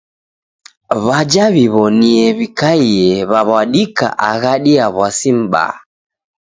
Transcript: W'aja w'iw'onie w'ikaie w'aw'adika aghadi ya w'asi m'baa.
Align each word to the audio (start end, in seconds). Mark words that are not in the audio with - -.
W'aja 1.05 1.45
w'iw'onie 1.53 2.23
w'ikaie 2.37 3.11
w'aw'adika 3.29 4.05
aghadi 4.29 4.71
ya 4.77 4.87
w'asi 4.95 5.31
m'baa. 5.39 5.75